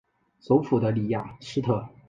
[0.39, 1.87] 首府的里雅斯特。